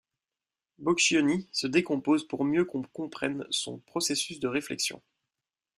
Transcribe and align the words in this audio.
Boccioni 0.79 1.47
se 1.51 1.67
décompose 1.67 2.27
pour 2.27 2.43
mieux 2.43 2.65
qu’on 2.65 2.81
comprenne 2.81 3.45
son 3.51 3.77
processus 3.77 4.39
de 4.39 4.47
réflexion. 4.47 4.99